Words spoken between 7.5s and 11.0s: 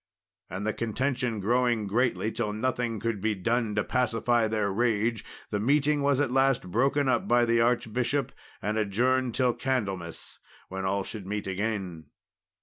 archbishop and adjourned till Candlemas, when